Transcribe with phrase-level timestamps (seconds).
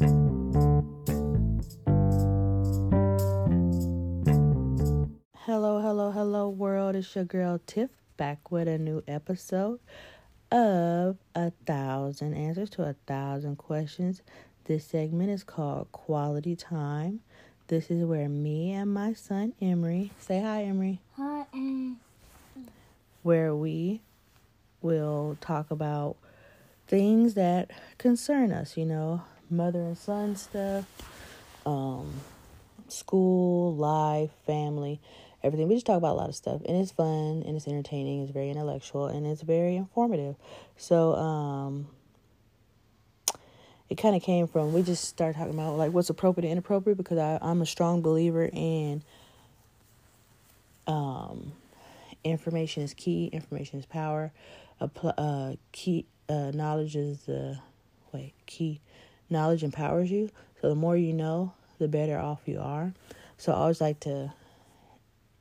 [0.00, 0.16] Hello,
[5.82, 6.96] hello, hello, world.
[6.96, 9.78] It's your girl Tiff back with a new episode
[10.50, 14.22] of A Thousand Answers to a Thousand Questions.
[14.64, 17.20] This segment is called Quality Time.
[17.66, 21.00] This is where me and my son Emery say hi, Emery.
[21.18, 21.96] Hi, and
[23.22, 24.00] Where we
[24.80, 26.16] will talk about
[26.88, 30.84] things that concern us, you know, mother and son stuff,
[31.66, 32.12] um,
[32.88, 35.00] school, life, family,
[35.42, 35.68] everything.
[35.68, 38.22] We just talk about a lot of stuff, and it's fun and it's entertaining.
[38.22, 40.36] It's very intellectual and it's very informative.
[40.76, 41.88] So, um,
[43.88, 46.96] it kind of came from we just started talking about like what's appropriate and inappropriate
[46.96, 49.02] because I, I'm a strong believer in
[50.86, 51.52] um,
[52.22, 54.32] information is key, information is power.
[54.80, 57.58] Appl- uh, key uh, knowledge is the
[58.12, 58.80] wait key
[59.30, 60.30] knowledge empowers you.
[60.60, 62.92] So the more you know, the better off you are.
[63.38, 64.32] So I always like to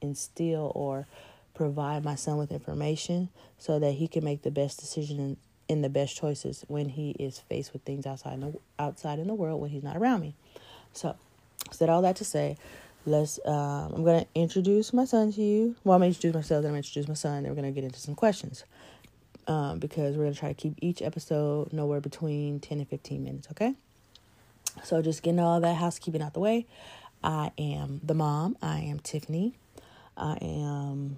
[0.00, 1.06] instill or
[1.54, 5.36] provide my son with information so that he can make the best decision in,
[5.68, 9.26] in the best choices when he is faced with things outside in the, outside in
[9.26, 10.34] the world when he's not around me.
[10.92, 11.16] So,
[11.70, 12.56] said all that to say,
[13.06, 13.40] let's.
[13.44, 15.76] Um, I'm gonna introduce my son to you.
[15.84, 17.42] Well, I'm gonna introduce myself, then I'm gonna introduce my son.
[17.42, 18.64] Then we're gonna get into some questions
[19.46, 23.48] um, because we're gonna try to keep each episode nowhere between 10 and 15 minutes.
[23.50, 23.74] Okay.
[24.82, 26.66] So just getting all that housekeeping out the way.
[27.22, 28.56] I am the mom.
[28.62, 29.54] I am Tiffany.
[30.16, 31.16] I am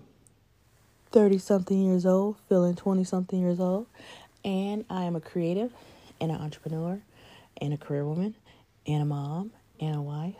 [1.11, 3.87] 30 something years old, feeling 20 something years old.
[4.45, 5.73] And I am a creative
[6.21, 7.01] and an entrepreneur
[7.61, 8.35] and a career woman
[8.87, 10.37] and a mom and a wife.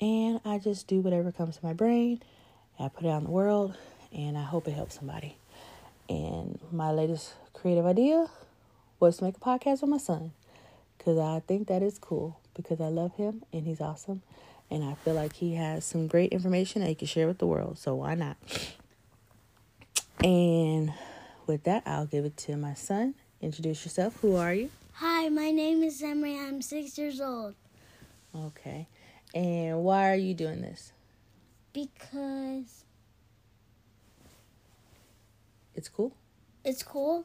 [0.00, 2.22] And I just do whatever comes to my brain.
[2.78, 3.76] I put it out in the world
[4.12, 5.36] and I hope it helps somebody.
[6.08, 8.28] And my latest creative idea
[8.98, 10.32] was to make a podcast with my son
[10.98, 14.22] because I think that is cool because I love him and he's awesome.
[14.70, 17.46] And I feel like he has some great information that he can share with the
[17.46, 17.78] world.
[17.78, 18.36] So why not?
[20.22, 20.92] And
[21.46, 23.14] with that, I'll give it to my son.
[23.40, 24.16] Introduce yourself.
[24.22, 24.70] Who are you?
[24.92, 26.38] hi, my name is Emery.
[26.38, 27.54] I'm six years old
[28.36, 28.86] Okay.
[29.34, 30.92] And why are you doing this?
[31.72, 32.84] because
[35.74, 36.12] It's cool.
[36.64, 37.24] it's cool.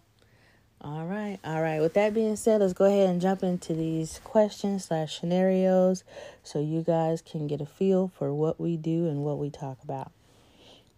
[0.85, 1.81] All right, all right.
[1.81, 6.03] With that being said, let's go ahead and jump into these questions slash scenarios,
[6.44, 9.81] so you guys can get a feel for what we do and what we talk
[9.81, 10.12] about.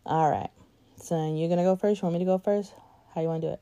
[0.06, 0.50] All right,
[0.98, 2.02] son, you're gonna go first.
[2.02, 2.74] You want me to go first?
[3.16, 3.62] How you want to do it?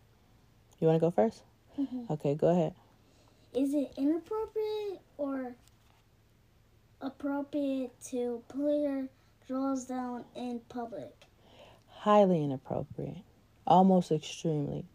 [0.79, 1.41] You want to go 1st
[1.79, 2.13] mm-hmm.
[2.13, 2.73] Okay, go ahead.
[3.53, 5.53] Is it inappropriate or
[7.01, 9.07] appropriate to pull your
[9.47, 11.13] drawers down in public?
[11.99, 13.21] Highly inappropriate,
[13.67, 14.85] almost extremely.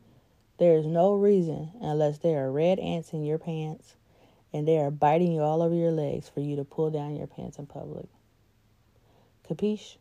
[0.60, 3.97] There is no reason, unless there are red ants in your pants
[4.53, 7.26] and they are biting you all over your legs, for you to pull down your
[7.26, 8.06] pants in public.
[9.48, 9.97] Capiche?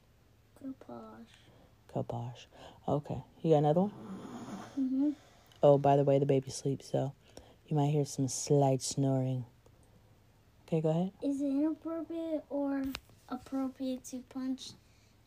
[0.61, 1.95] Kaposh.
[1.95, 2.45] Kaposh.
[2.87, 3.23] Okay.
[3.41, 3.91] You got another one?
[4.79, 5.09] Mm-hmm.
[5.63, 7.13] Oh, by the way, the baby sleeps, so
[7.67, 9.45] you might hear some slight snoring.
[10.67, 11.11] Okay, go ahead.
[11.23, 12.83] Is it inappropriate or
[13.29, 14.71] appropriate to punch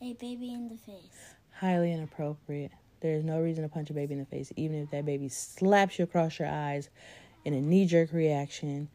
[0.02, 1.34] a baby in the face?
[1.54, 2.72] Highly inappropriate.
[3.02, 5.28] There is no reason to punch a baby in the face, even if that baby
[5.28, 6.88] slaps you across your eyes
[7.44, 8.88] in a knee jerk reaction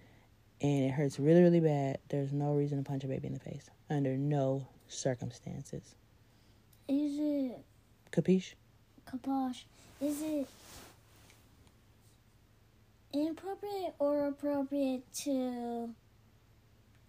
[0.62, 2.00] and it hurts really, really bad.
[2.08, 5.96] There's no reason to punch a baby in the face under no circumstances.
[6.88, 7.60] Is it
[8.12, 8.54] Capiche?
[9.12, 9.66] kaposh?
[10.00, 10.48] Is it
[13.14, 15.90] inappropriate or appropriate to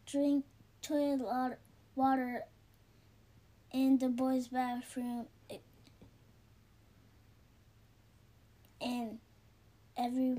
[0.04, 0.44] drink
[0.82, 1.58] toilet
[1.94, 2.42] water
[3.72, 5.26] in the boys' bathroom
[8.80, 9.18] and
[9.96, 10.36] every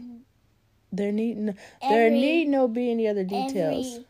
[0.92, 3.86] There need no, there need no be any other details.
[3.86, 4.06] every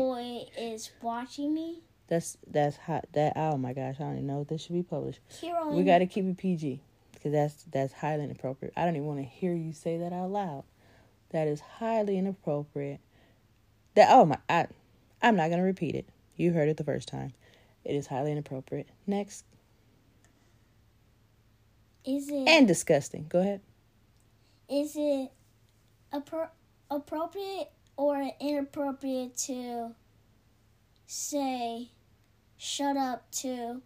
[0.00, 1.82] boy is watching me?
[2.08, 3.06] That's that's hot.
[3.12, 5.20] That oh my gosh, I don't even know if this should be published.
[5.70, 6.80] We got to keep it PG
[7.12, 8.74] because that's that's highly inappropriate.
[8.76, 10.64] I don't even want to hear you say that out loud.
[11.30, 13.00] That is highly inappropriate.
[13.94, 14.66] That oh my, I,
[15.22, 16.06] I'm not gonna repeat it.
[16.36, 17.32] You heard it the first time.
[17.84, 18.88] It is highly inappropriate.
[19.06, 19.44] Next
[22.04, 23.26] is it and disgusting.
[23.28, 23.60] Go ahead.
[24.68, 25.30] is it
[26.12, 26.50] appro-
[26.90, 29.94] appropriate or inappropriate to
[31.06, 31.88] say
[32.56, 33.82] shut up to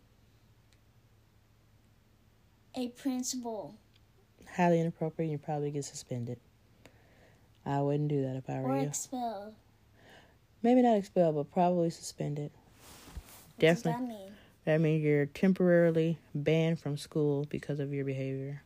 [2.75, 3.75] a principal
[4.57, 5.31] Highly inappropriate.
[5.31, 6.39] You probably get suspended.
[7.67, 8.87] I wouldn't do that if I were or you.
[8.87, 9.55] expelled?
[10.63, 12.51] Maybe not expelled, but probably suspended.
[13.57, 14.31] What Definitely.
[14.67, 18.63] That means you're temporarily banned from school because of your behavior.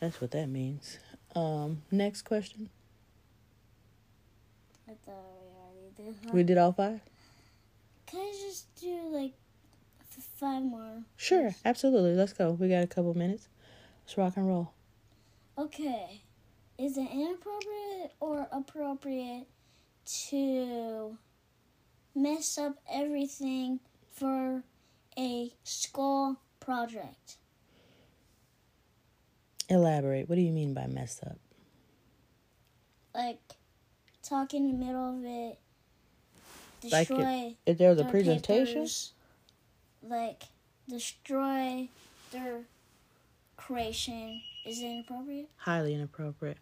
[0.00, 0.98] That's what that means.
[1.36, 2.68] Um, next question.
[4.88, 6.34] I thought we already did.
[6.34, 7.00] We did all five?
[8.06, 9.32] Can I just do like
[10.40, 11.04] five more?
[11.16, 12.14] Sure, absolutely.
[12.14, 12.50] Let's go.
[12.50, 13.46] We got a couple minutes.
[14.04, 14.72] Let's rock and roll.
[15.56, 16.22] Okay.
[16.76, 19.46] Is it inappropriate or appropriate
[20.28, 21.16] to
[22.16, 23.78] mess up everything
[24.12, 24.62] for
[25.18, 27.36] a school project?
[29.68, 30.28] Elaborate.
[30.28, 31.38] What do you mean by mess up?
[33.14, 33.38] Like
[34.22, 35.58] talk in the middle of it,
[36.90, 39.12] Like it- destroy If there was a presentation, papers,
[40.02, 40.44] like
[40.88, 41.88] destroy
[42.32, 42.62] their
[43.56, 44.40] creation.
[44.64, 45.48] Is it inappropriate?
[45.56, 46.58] highly inappropriate.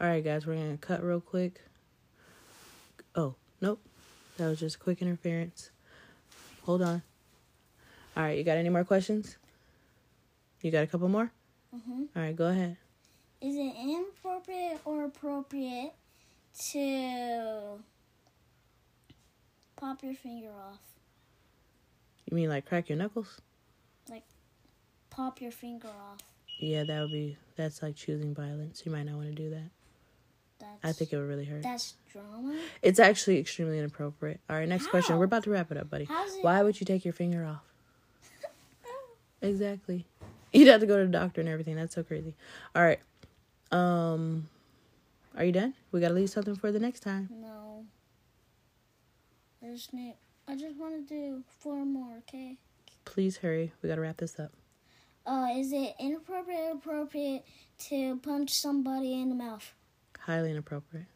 [0.00, 1.62] All right, guys, we're going to cut real quick.
[3.14, 3.80] Oh, nope.
[4.36, 5.70] That was just quick interference.
[6.66, 7.00] Hold on.
[8.16, 9.36] All right, you got any more questions?
[10.62, 11.30] You got a couple more?
[11.72, 12.02] Mm-hmm.
[12.16, 12.76] All right, go ahead.
[13.40, 15.92] Is it inappropriate or appropriate
[16.72, 17.78] to
[19.76, 20.80] pop your finger off?
[22.28, 23.40] You mean like crack your knuckles?
[24.10, 24.24] Like
[25.08, 26.18] pop your finger off.
[26.58, 28.82] Yeah, that would be, that's like choosing violence.
[28.84, 29.70] You might not want to do that.
[30.58, 31.62] That's I think it would really hurt.
[31.62, 32.58] that's drama.
[32.82, 34.40] It's actually extremely inappropriate.
[34.48, 35.18] All right, next question.
[35.18, 36.04] We're about to wrap it up, buddy.
[36.04, 36.42] It?
[36.42, 37.62] Why would you take your finger off?
[39.42, 40.06] Exactly.
[40.52, 41.76] You'd have to go to the doctor and everything.
[41.76, 42.34] That's so crazy.
[42.74, 43.00] All right.
[43.70, 44.48] Um
[45.36, 45.74] Are you done?
[45.92, 47.28] We got to leave something for the next time.
[47.30, 47.84] No.
[49.62, 50.14] I just need.
[50.48, 52.16] I just want to do four more.
[52.28, 52.56] Okay.
[53.04, 53.72] Please hurry.
[53.82, 54.52] We got to wrap this up.
[55.26, 57.44] Uh, is it inappropriate or appropriate
[57.88, 59.74] to punch somebody in the mouth?
[60.26, 61.06] Highly inappropriate.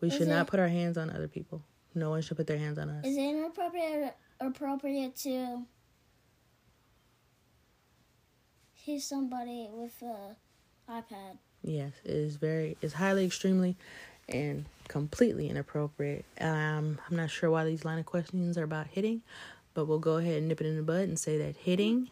[0.00, 1.62] We Is should not put our hands on other people.
[1.94, 3.06] No one should put their hands on us.
[3.06, 5.62] Is it inappropriate appropriate to
[8.74, 10.34] hit somebody with a
[10.90, 11.38] iPad?
[11.62, 13.76] Yes, it is very it's highly extremely
[14.28, 16.24] and completely inappropriate.
[16.40, 19.22] Um I'm not sure why these line of questions are about hitting,
[19.72, 22.10] but we'll go ahead and nip it in the bud and say that hitting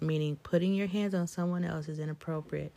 [0.00, 2.72] meaning putting your hands on someone else is inappropriate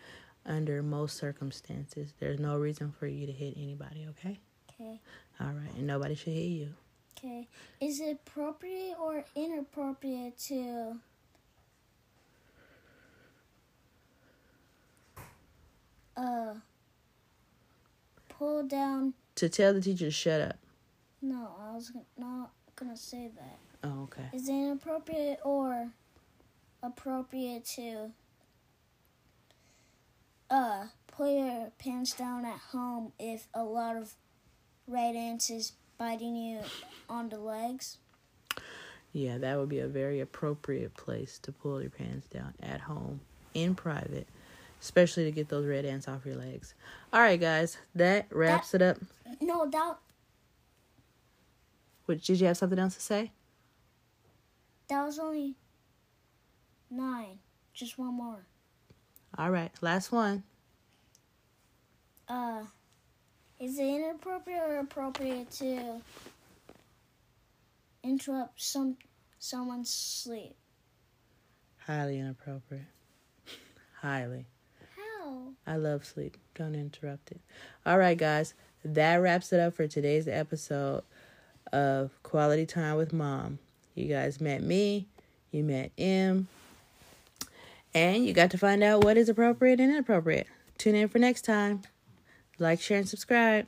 [0.45, 2.13] under most circumstances.
[2.19, 4.39] There's no reason for you to hit anybody, okay?
[4.71, 4.99] Okay.
[5.39, 6.73] All right, and nobody should hit you.
[7.17, 7.47] Okay.
[7.79, 10.95] Is it appropriate or inappropriate to
[16.17, 16.53] uh
[18.29, 20.57] pull down To tell the teacher to shut up.
[21.21, 23.59] no, I was not gonna say that.
[23.83, 24.29] Oh, okay.
[24.33, 25.89] Is it inappropriate or
[26.83, 28.11] appropriate to
[30.51, 34.13] uh pull your pants down at home if a lot of
[34.87, 36.59] red ants is biting you
[37.09, 37.97] on the legs?
[39.13, 43.21] Yeah, that would be a very appropriate place to pull your pants down at home
[43.53, 44.27] in private,
[44.79, 46.73] especially to get those red ants off your legs.
[47.11, 48.97] All right, guys, that wraps it up.
[49.41, 49.99] No, doubt.
[52.05, 53.31] What, did you have something else to say?
[54.91, 55.55] that was only
[56.89, 57.39] nine.
[57.73, 58.45] Just one more.
[59.37, 60.43] All right, last one.
[62.27, 62.63] Uh,
[63.59, 66.01] is it inappropriate or appropriate to
[68.03, 68.97] interrupt some
[69.39, 70.55] someone's sleep?
[71.85, 72.85] Highly inappropriate.
[74.01, 74.45] Highly.
[74.95, 75.53] How?
[75.65, 76.37] I love sleep.
[76.55, 77.41] Don't interrupt it.
[77.85, 81.03] All right, guys, that wraps it up for today's episode
[81.71, 83.59] of Quality Time with Mom.
[83.95, 85.07] You guys met me,
[85.51, 86.47] you met M,
[87.93, 90.47] and you got to find out what is appropriate and inappropriate.
[90.77, 91.81] Tune in for next time.
[92.57, 93.67] Like, share, and subscribe.